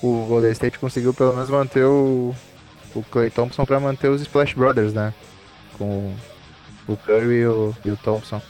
[0.02, 2.34] O Golden State conseguiu pelo menos manter o,
[2.94, 5.12] o Clay Thompson para manter os Splash Brothers, né?
[5.76, 6.14] Com
[6.86, 8.40] o Curry e o, e o Thompson.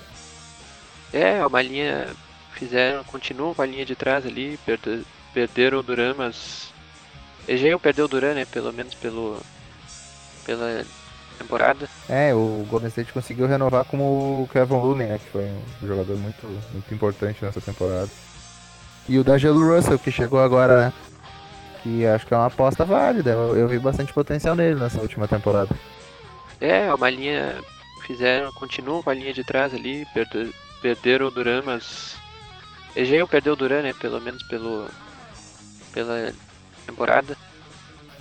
[1.12, 2.08] É, uma linha.
[2.52, 6.72] Fizeram, continuam com a linha de trás ali, perde, perderam o Duran, mas.
[7.48, 8.44] Iam perder o Duran, né?
[8.44, 9.40] Pelo menos pelo.
[10.44, 10.84] pela
[11.38, 11.88] temporada.
[12.08, 15.18] É, o Golden State conseguiu renovar com o Kevin Looney, né?
[15.18, 15.44] Que foi
[15.82, 18.08] um jogador muito, muito importante nessa temporada.
[19.08, 20.92] E o D'Angelo Russell, que chegou agora, né?
[21.82, 23.30] Que acho que é uma aposta válida.
[23.30, 25.74] Eu, eu vi bastante potencial nele nessa última temporada.
[26.61, 27.56] É, uma linha.
[28.06, 32.16] Fizeram, continuam com a linha de trás ali, perde, perderam o Duran, mas.
[32.96, 33.94] Iam perder o Duran, né?
[33.94, 34.88] Pelo menos pelo.
[35.92, 36.32] pela
[36.88, 37.37] temporada.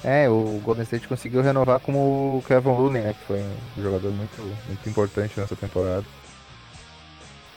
[0.04, 3.14] É, o Golden State conseguiu renovar com o Kevin Looney, né?
[3.14, 3.44] Que foi
[3.78, 6.06] um jogador muito, muito importante nessa temporada.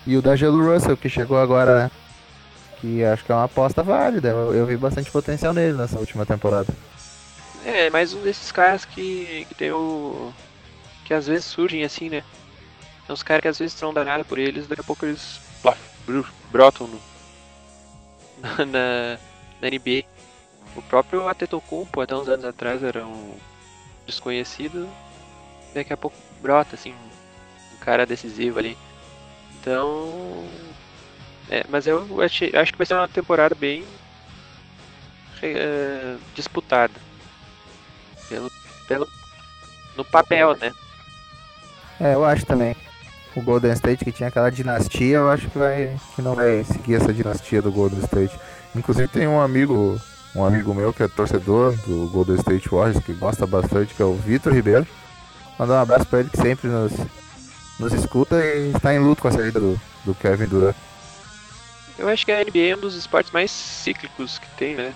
[0.06, 1.90] E o D'Angelo Russell, que chegou agora, né?
[2.80, 4.28] Que acho que é uma aposta válida.
[4.28, 6.72] Eu, eu vi bastante potencial nele nessa última temporada.
[7.64, 10.32] É, mais um desses caras que, que tem o.
[11.04, 12.24] que às vezes surgem assim, né?
[13.06, 15.40] São os caras que às vezes não dá nada por eles, daqui a pouco eles
[16.50, 17.00] brotam no,
[18.64, 19.18] na,
[19.60, 20.04] na NBA.
[20.76, 23.34] O próprio Atetokounmpo, até uns anos atrás, era um
[24.06, 24.88] desconhecido.
[25.74, 26.94] Daqui a pouco brota, assim,
[27.74, 28.76] um cara decisivo ali.
[29.60, 30.44] Então...
[31.48, 33.84] É, mas eu achei, acho que vai ser uma temporada bem
[35.42, 36.94] é, disputada.
[38.28, 38.50] Pelo,
[38.86, 39.08] pelo,
[39.96, 40.72] no papel, né?
[42.00, 42.76] É, eu acho também.
[43.34, 46.96] O Golden State que tinha aquela dinastia, eu acho que vai que não vai seguir
[46.96, 48.36] essa dinastia do Golden State.
[48.74, 50.00] Inclusive tem um amigo
[50.34, 54.04] um amigo meu que é torcedor do Golden State Warriors, que gosta bastante, que é
[54.04, 54.86] o Vitor Ribeiro.
[55.58, 56.92] Mandar um abraço para ele que sempre nos,
[57.78, 60.76] nos escuta e está em luto com a saída do, do Kevin Durant.
[61.98, 64.94] Eu acho que a NBA é um dos esportes mais cíclicos que tem, né?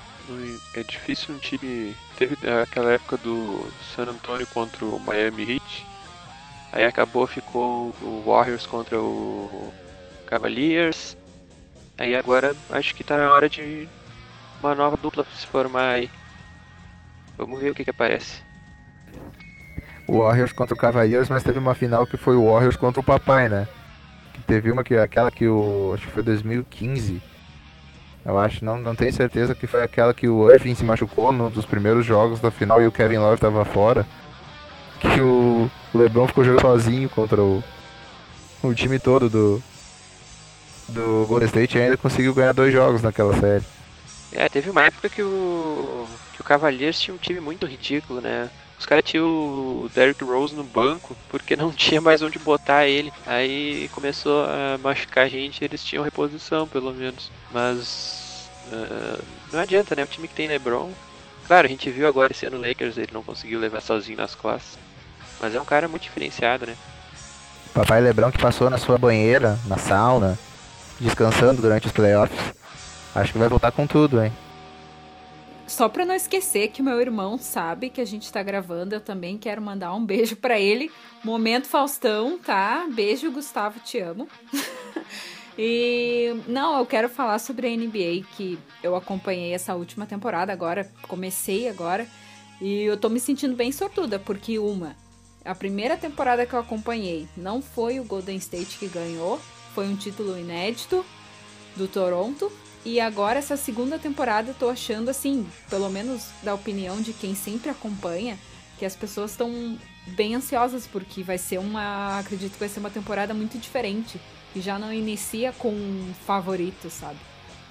[0.74, 1.94] É difícil um time.
[2.16, 5.86] Teve aquela época do San Antonio contra o Miami Heat.
[6.72, 9.72] Aí acabou, ficou o Warriors contra o
[10.26, 11.16] Cavaliers.
[11.98, 13.86] Aí agora acho que tá na hora de
[14.64, 16.10] uma nova dupla se formar aí.
[17.36, 18.42] Vamos ver o que que aparece.
[20.06, 23.04] O Warriors contra o Cavaliers, mas teve uma final que foi o Warriors contra o
[23.04, 23.68] Papai, né?
[24.32, 27.22] Que teve uma que aquela que o acho que foi 2015.
[28.24, 31.50] Eu acho, não, não tenho certeza que foi aquela que o Irving se machucou num
[31.50, 34.06] dos primeiros jogos da final e o Kevin Love tava fora.
[34.98, 37.62] Que o LeBron ficou jogando sozinho contra o,
[38.62, 39.62] o time todo do
[40.88, 43.64] do Golden State e ainda conseguiu ganhar dois jogos naquela série.
[44.34, 48.50] É, teve uma época que o, que o Cavaliers tinha um time muito ridículo, né?
[48.78, 53.12] Os caras tinham o Derrick Rose no banco porque não tinha mais onde botar ele.
[53.24, 57.30] Aí começou a machucar a gente eles tinham reposição, pelo menos.
[57.52, 60.02] Mas uh, não adianta, né?
[60.02, 60.90] O time que tem LeBron.
[61.46, 64.34] Claro, a gente viu agora esse ano o Lakers, ele não conseguiu levar sozinho nas
[64.34, 64.78] classes.
[65.40, 66.74] Mas é um cara muito diferenciado, né?
[67.72, 70.38] Papai Lebron que passou na sua banheira, na sauna,
[70.98, 72.54] descansando durante os playoffs.
[73.14, 74.32] Acho que vai voltar com tudo, hein?
[75.66, 79.38] Só pra não esquecer que meu irmão sabe que a gente tá gravando, eu também
[79.38, 80.90] quero mandar um beijo para ele.
[81.24, 82.86] Momento Faustão, tá?
[82.92, 84.28] Beijo, Gustavo, te amo.
[85.56, 90.90] e não, eu quero falar sobre a NBA, que eu acompanhei essa última temporada agora,
[91.08, 92.06] comecei agora,
[92.60, 94.94] e eu tô me sentindo bem sortuda, porque uma,
[95.44, 99.40] a primeira temporada que eu acompanhei não foi o Golden State que ganhou,
[99.74, 101.04] foi um título inédito
[101.74, 102.52] do Toronto,
[102.84, 107.34] e agora, essa segunda temporada, eu tô achando, assim, pelo menos da opinião de quem
[107.34, 108.38] sempre acompanha,
[108.78, 112.18] que as pessoas estão bem ansiosas, porque vai ser uma.
[112.18, 114.20] Acredito que vai ser uma temporada muito diferente.
[114.54, 115.74] E já não inicia com
[116.26, 117.18] favoritos, sabe?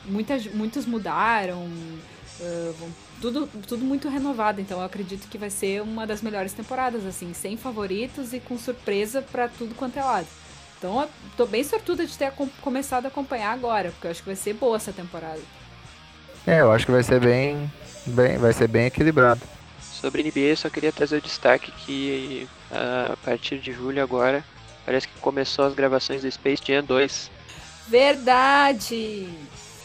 [0.06, 4.60] Muitas, muitos mudaram, uh, tudo, tudo muito renovado.
[4.60, 8.58] Então eu acredito que vai ser uma das melhores temporadas, assim, sem favoritos e com
[8.58, 10.28] surpresa para tudo quanto é lado.
[10.84, 14.28] Então, eu tô bem sortuda de ter começado a acompanhar agora, porque eu acho que
[14.28, 15.40] vai ser boa essa temporada.
[16.46, 17.72] É, eu acho que vai ser bem,
[18.06, 19.42] bem, vai ser bem equilibrado.
[19.80, 24.44] Sobre NBA, eu só queria trazer o destaque que a partir de julho agora
[24.86, 27.32] Parece que começou as gravações do Space Jam 2.
[27.88, 29.30] Verdade!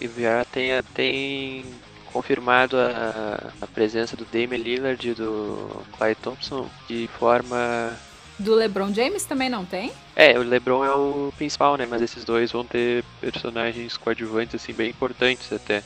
[0.00, 1.64] E já tem, tem
[2.12, 7.96] confirmado a, a presença do Damian Lillard e do Clyde Thompson de forma
[8.38, 9.92] Do LeBron James também não tem?
[10.14, 11.86] É, o LeBron é o principal, né?
[11.86, 15.82] Mas esses dois vão ter personagens coadjuvantes, assim, bem importantes até.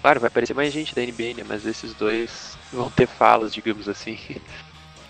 [0.00, 1.44] Claro, vai aparecer mais gente da NBA, né?
[1.46, 4.18] Mas esses dois vão ter falas, digamos assim.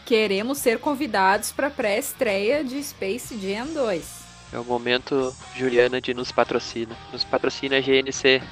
[0.04, 4.24] Queremos ser convidados para pré-estreia de Space Jam 2.
[4.52, 6.96] É o momento Juliana de nos patrocina.
[7.12, 8.42] Nos patrocina a GNC.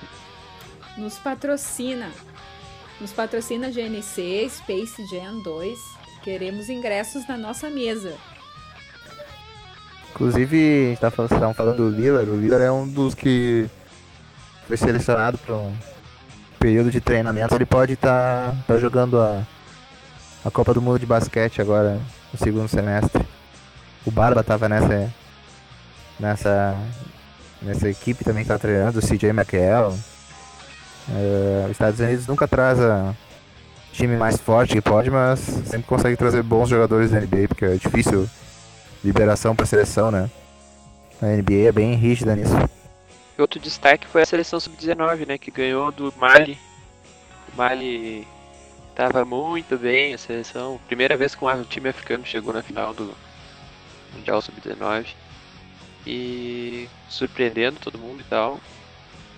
[0.97, 2.11] Nos patrocina.
[3.01, 6.02] Nos patrocina GNC, Space Jam 2.
[6.23, 8.15] Queremos ingressos na nossa mesa.
[10.11, 12.31] Inclusive, tá falando, falando do Lillard.
[12.31, 13.69] O Lillard é um dos que
[14.69, 15.75] foi selecionado para um
[16.61, 17.55] período de treinamento.
[17.55, 19.43] Ele pode estar tá, tá jogando a,
[20.45, 22.01] a Copa do Mundo de basquete agora,
[22.33, 23.25] no segundo semestre.
[24.07, 25.13] O Barba tava nessa,
[26.21, 26.77] nessa,
[27.61, 29.95] nessa equipe também que tá treinando, o CJ McHale.
[31.09, 33.13] Uh, os Estados Unidos nunca traz a
[33.93, 37.75] time mais forte que pode, mas sempre consegue trazer bons jogadores da NBA, porque é
[37.75, 38.29] difícil
[39.05, 40.31] liberação para seleção, né?
[41.21, 42.55] A NBA é bem rígida nisso.
[43.39, 46.59] Outro destaque foi a seleção sub-19, né, que ganhou do Mali.
[47.53, 48.27] O Mali
[48.95, 53.15] tava muito bem a seleção, primeira vez que um time africano chegou na final do
[54.15, 55.07] Mundial sub-19
[56.07, 58.61] e surpreendendo todo mundo e tal.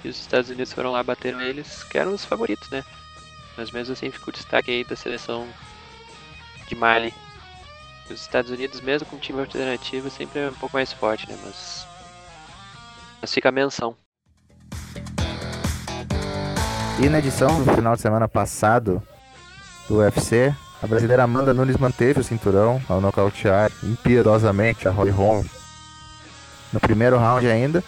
[0.03, 2.85] E os Estados Unidos foram lá bateram eles, que eram os favoritos, né?
[3.57, 5.47] Mas mesmo assim ficou o destaque aí da seleção
[6.69, 7.13] de Mali.
[8.11, 11.39] Os Estados Unidos, mesmo com time alternativo, sempre é um pouco mais forte, né?
[11.45, 11.87] Mas,
[13.21, 13.97] mas fica a menção.
[17.03, 19.03] E na edição do final de semana passado
[19.89, 25.45] do UFC, a brasileira Amanda Nunes manteve o cinturão ao nocautear impiedosamente a Holly Holm
[26.73, 27.83] no primeiro round ainda.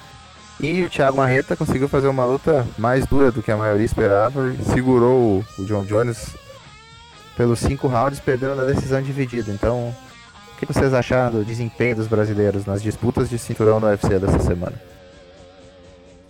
[0.59, 4.49] E o Thiago Marreta conseguiu fazer uma luta mais dura do que a maioria esperava
[4.49, 6.35] e segurou o John Jones
[7.37, 9.53] pelos cinco rounds, perdendo na decisão dividida.
[9.53, 9.95] Então,
[10.55, 14.39] o que vocês acharam do desempenho dos brasileiros nas disputas de cinturão no UFC dessa
[14.39, 14.81] semana?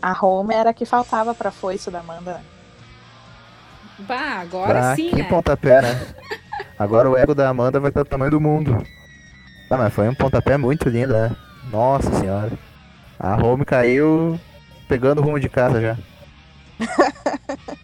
[0.02, 2.40] A Home era a que faltava pra foice da Amanda.
[4.00, 5.28] Bah, agora Ah, sim, que né?
[5.28, 6.06] pontapé, né?
[6.78, 8.76] Agora o ego da Amanda vai estar do tamanho do mundo.
[9.70, 11.34] Ah, mas foi um pontapé muito lindo, né?
[11.70, 12.50] Nossa senhora.
[13.18, 14.38] A Home caiu
[14.88, 15.96] pegando o rumo de casa já.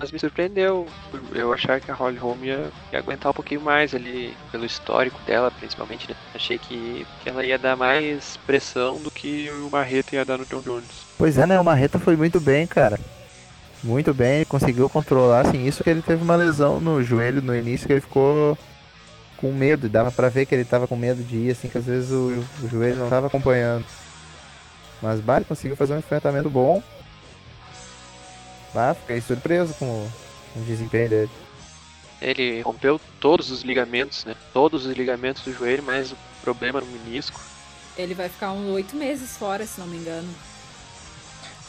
[0.00, 0.86] Mas me surpreendeu
[1.34, 5.20] eu achar que a Holly Holm ia, ia aguentar um pouquinho mais ali, pelo histórico
[5.26, 6.16] dela, principalmente, né?
[6.34, 10.46] Achei que, que ela ia dar mais pressão do que o Marreta ia dar no
[10.46, 10.86] John Jones.
[11.18, 11.60] Pois é, né?
[11.60, 12.98] O Marreta foi muito bem, cara.
[13.82, 17.54] Muito bem, ele conseguiu controlar, assim, isso que ele teve uma lesão no joelho no
[17.54, 18.56] início, que ele ficou
[19.36, 21.78] com medo, e dava pra ver que ele tava com medo de ir, assim, que
[21.78, 23.84] às vezes o, o joelho não tava acompanhando.
[25.02, 26.82] Mas ele conseguiu fazer um enfrentamento bom.
[28.74, 30.12] Bah, fiquei surpreso com o,
[30.52, 31.30] com o desempenho dele.
[32.20, 34.36] Ele rompeu todos os ligamentos, né?
[34.52, 37.40] Todos os ligamentos do joelho, mas o problema no menisco.
[37.96, 40.28] Ele vai ficar uns oito meses fora, se não me engano.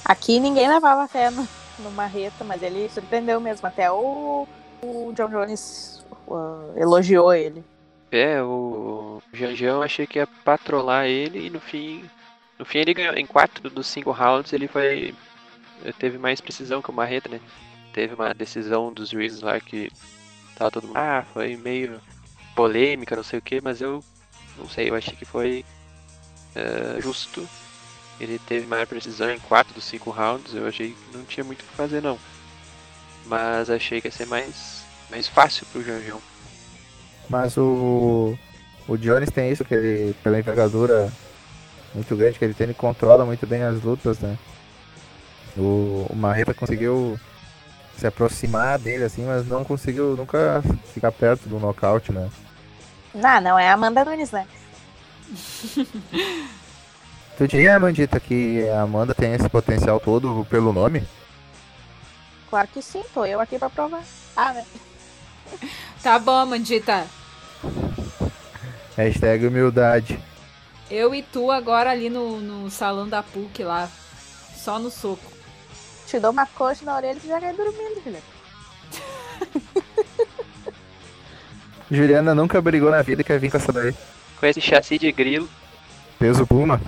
[0.03, 1.47] Aqui ninguém levava fé no,
[1.79, 3.65] no Marreta, mas ele surpreendeu mesmo.
[3.65, 4.47] Até o,
[4.81, 7.63] o John Jones uh, elogiou ele.
[8.11, 12.03] É, o Janjão eu achei que ia patrolar ele e no fim.
[12.62, 13.15] No fim ele ganhou.
[13.15, 15.15] Em quatro dos cinco rounds ele foi.
[15.97, 17.41] Teve mais precisão que o Marreta, né?
[17.91, 19.91] Teve uma decisão dos juízes lá que
[20.56, 20.95] tava todo mundo.
[20.95, 22.00] Ah, foi meio
[22.56, 24.04] polêmica, não sei o que, mas eu
[24.60, 25.65] não sei, eu achei que foi
[26.54, 27.50] eh, justo.
[28.19, 31.62] Ele teve maior precisão em quatro dos cinco rounds, eu achei que não tinha muito
[31.62, 32.19] o que fazer não.
[33.26, 36.21] Mas achei que ia ser mais, mais fácil pro Janjão.
[37.28, 38.38] Mas o.
[38.88, 41.12] O Jones tem isso, que ele, pela envergadura
[41.93, 44.38] muito grande que ele tem, ele controla muito bem as lutas, né?
[45.58, 47.19] O, o Marreta conseguiu
[47.97, 52.30] se aproximar dele assim, mas não conseguiu nunca ficar perto do nocaute, né?
[53.13, 54.47] Não, não é a Amanda Nunes, né?
[57.38, 61.03] Tu diria, Amandita, que a Amanda tem esse potencial todo pelo nome?
[62.49, 64.03] Claro que sim, tô eu aqui pra provar.
[64.36, 64.65] Ah, né?
[66.03, 67.07] Tá bom, Mandita.
[68.95, 70.20] Hashtag humildade.
[70.91, 73.89] Eu e tu agora ali no, no salão da PUC lá.
[74.53, 75.31] Só no soco.
[76.05, 78.21] Te dou uma coxa na orelha e já cai dormindo, filha.
[81.89, 83.95] Juliana nunca brigou na vida e quer vir com essa daí.
[84.37, 85.49] Com esse chassi de grilo,
[86.19, 86.81] Peso Puma.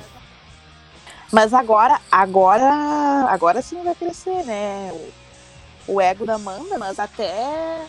[1.31, 4.91] Mas agora, agora, agora sim vai crescer, né?
[5.87, 7.85] O, o ego da Amanda, mas até,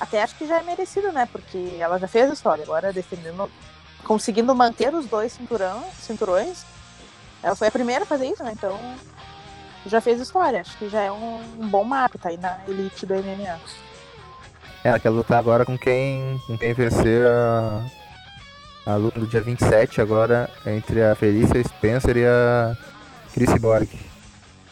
[0.00, 1.28] até acho que já é merecido, né?
[1.30, 3.50] Porque ela já fez a história, agora defendendo
[4.04, 6.64] conseguindo manter os dois cinturão, cinturões.
[7.42, 8.52] Ela foi a primeira a fazer isso, né?
[8.52, 8.78] Então
[9.86, 10.60] já fez história.
[10.60, 13.58] Acho que já é um, um bom marco, tá aí na elite do MMA.
[14.84, 17.84] É, ela quer lutar agora com quem, com quem vencer a,
[18.86, 22.76] a luta do dia 27 agora entre a Felícia Spencer e a
[23.32, 23.88] Chris Borg.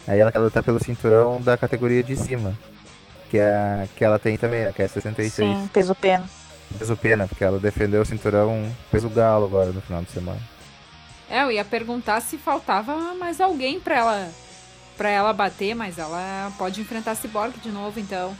[0.06, 2.54] Aí ela quer lutar pelo cinturão da categoria de cima.
[3.30, 5.32] Que, é, que ela tem também, né, que é 66.
[5.32, 6.24] Sim, peso pena.
[6.78, 10.40] Peso pena, porque ela defendeu o cinturão peso galo agora no final de semana.
[11.28, 14.28] É, eu ia perguntar se faltava mais alguém pra ela,
[14.96, 18.36] pra ela bater, mas ela pode enfrentar a Cyborg de novo, então.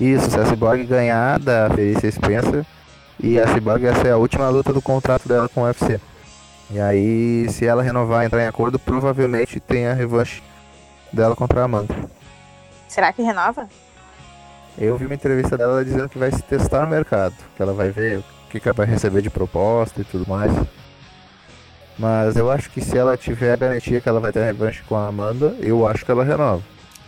[0.00, 2.64] Isso, se a Cyborg ganhar da Felícia Spencer,
[3.18, 6.00] e a Cyborg essa é a última luta do contrato dela com o UFC.
[6.70, 10.42] E aí, se ela renovar e entrar em acordo, provavelmente tem a revanche
[11.12, 11.94] dela contra a Amanda.
[12.86, 13.68] Será que renova?
[14.80, 17.90] Eu vi uma entrevista dela dizendo que vai se testar no mercado, que ela vai
[17.90, 20.52] ver o que, que ela vai receber de proposta e tudo mais.
[21.98, 24.94] Mas eu acho que se ela tiver a garantia que ela vai ter revanche com
[24.96, 26.62] a Amanda, eu acho que ela renova.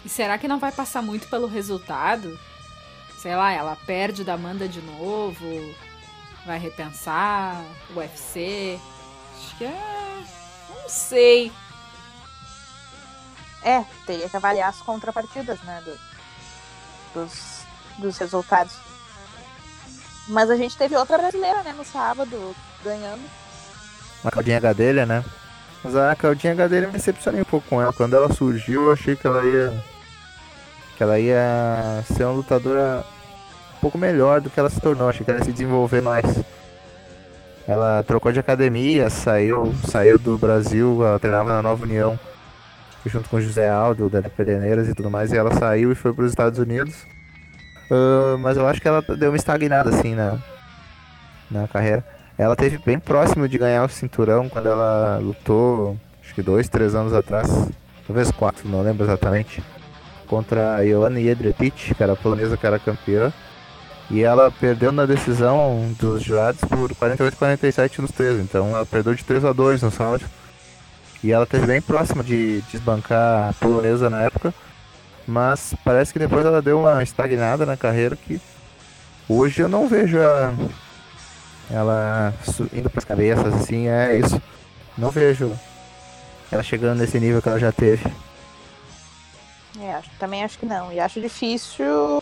[0.04, 2.36] E será que não vai passar muito pelo resultado?
[3.18, 5.46] Sei lá, ela perde da Amanda de novo,
[6.44, 7.62] vai repensar,
[7.94, 8.80] o UFC.
[9.38, 10.18] Acho que é.
[10.70, 11.52] Não sei.
[13.62, 15.82] É, teria que avaliar as contrapartidas, né?
[15.84, 16.10] do-
[17.12, 17.59] dos,
[18.00, 18.74] dos resultados.
[20.28, 23.22] Mas a gente teve outra brasileira, né, no sábado, ganhando.
[24.22, 25.24] Uma Claudinha Gadelha, né?
[25.82, 27.92] Mas a Claudinha Gadelha me decepcionei um pouco com ela.
[27.92, 29.72] Quando ela surgiu, eu achei que ela ia.
[30.96, 33.04] que ela ia ser uma lutadora
[33.76, 35.08] um pouco melhor do que ela se tornou.
[35.08, 36.24] Achei que ela ia se desenvolver mais.
[37.66, 42.18] Ela trocou de academia, saiu, saiu do Brasil, ela treinava na Nova União
[43.06, 46.24] junto com José Aldo, da Pederneiras e tudo mais, e ela saiu e foi para
[46.24, 47.06] os Estados Unidos.
[47.90, 50.38] Ah, mas eu acho que ela deu uma estagnada assim na,
[51.50, 52.04] na carreira.
[52.38, 56.94] Ela teve bem próximo de ganhar o cinturão quando ela lutou, acho que dois, três
[56.94, 57.48] anos atrás,
[58.06, 59.62] talvez quatro, não lembro exatamente,
[60.26, 63.32] contra a Ioana Jedrzejczyk, que era polonesa que era campeã.
[64.10, 68.40] E ela perdeu na decisão dos jurados por 48 47 nos três.
[68.40, 70.24] Então ela perdeu de 3 a 2 no saldo.
[71.22, 74.52] E ela esteve bem próxima de desbancar a polonesa na época.
[75.30, 78.40] Mas parece que depois ela deu uma estagnada na carreira que
[79.28, 80.18] hoje eu não vejo
[81.70, 84.42] ela su- indo para as cabeças assim, é isso.
[84.98, 85.56] Não vejo
[86.50, 88.12] ela chegando nesse nível que ela já teve.
[89.80, 90.92] É, acho- também acho que não.
[90.92, 92.20] E acho difícil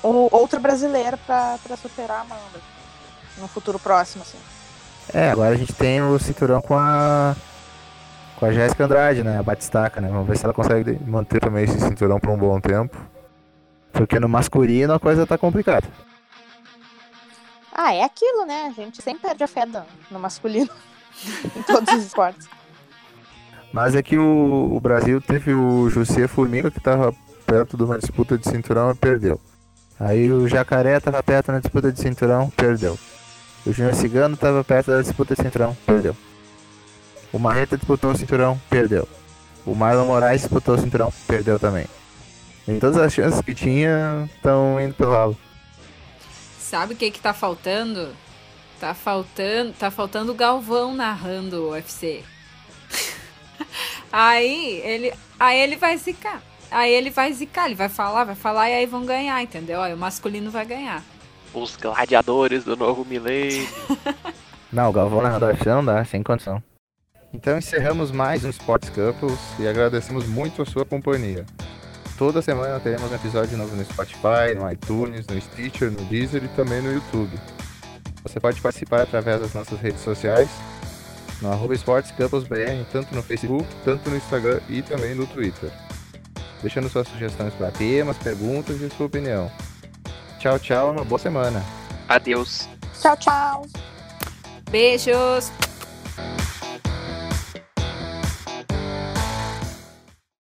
[0.00, 2.60] outra brasileira pra superar a Amanda.
[3.38, 4.38] No futuro próximo, assim.
[5.12, 7.34] É, agora a gente tem o cinturão com a.
[8.38, 9.38] Com a Jéssica Andrade, né?
[9.38, 10.08] A Batistaca, né?
[10.08, 12.96] Vamos ver se ela consegue manter também esse cinturão por um bom tempo.
[13.92, 15.86] Porque no masculino a coisa tá complicada.
[17.72, 18.66] Ah, é aquilo, né?
[18.66, 20.70] A gente sempre perde a fé no, no masculino.
[21.56, 22.48] em todos os esportes.
[23.72, 27.14] Mas é que o, o Brasil teve o José Formiga que tava
[27.46, 29.40] perto de uma disputa de cinturão e perdeu.
[29.98, 32.98] Aí o Jacaré tava perto na disputa de cinturão, perdeu.
[33.64, 36.14] O Júnior Cigano tava perto da disputa de cinturão, perdeu.
[37.36, 39.06] O Marreta disputou o cinturão, perdeu.
[39.66, 41.84] O Marlon Moraes disputou o cinturão, perdeu também.
[42.66, 45.36] Em todas as chances que tinha, estão indo pelo ralo.
[46.58, 48.08] Sabe o que que tá faltando?
[48.80, 52.24] Tá faltando, tá faltando o Galvão narrando o UFC.
[54.10, 56.40] aí ele, aí ele vai zicar.
[56.70, 59.82] Aí ele vai zicar, ele vai falar, vai falar e aí vão ganhar, entendeu?
[59.82, 61.02] Aí o masculino vai ganhar.
[61.52, 63.68] Os gladiadores do novo milênio.
[64.72, 66.62] Não, o Galvão narrador UFC não dá, sem condição.
[67.32, 71.44] Então encerramos mais um Sports Couples e agradecemos muito a sua companhia.
[72.16, 76.48] Toda semana teremos um episódio novo no Spotify, no iTunes, no Stitcher, no Deezer e
[76.48, 77.38] também no YouTube.
[78.22, 80.48] Você pode participar através das nossas redes sociais,
[81.42, 85.70] no arroba Sports Couples BR, tanto no Facebook, tanto no Instagram e também no Twitter.
[86.62, 89.50] Deixando suas sugestões para temas, perguntas e sua opinião.
[90.38, 91.62] Tchau, tchau, uma boa semana.
[92.08, 92.66] Adeus.
[93.00, 93.66] Tchau, tchau!
[94.70, 95.52] Beijos!